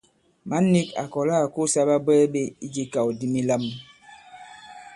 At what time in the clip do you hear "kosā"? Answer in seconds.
1.55-1.81